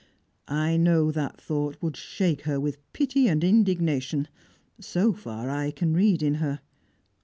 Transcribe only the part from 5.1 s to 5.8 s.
far I